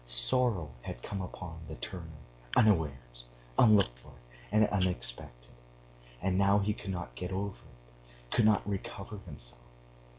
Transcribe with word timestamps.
Sorrow 0.03 0.71
had 0.81 1.03
come 1.03 1.21
upon 1.21 1.61
the 1.67 1.75
turner 1.75 2.23
unawares, 2.57 3.25
unlooked 3.59 3.99
for, 3.99 4.13
and 4.51 4.67
unexpected, 4.69 5.51
and 6.19 6.39
now 6.39 6.57
he 6.57 6.73
could 6.73 6.89
not 6.89 7.13
get 7.13 7.31
over 7.31 7.59
it, 7.65 8.31
could 8.31 8.45
not 8.45 8.67
recover 8.67 9.19
himself. 9.19 9.61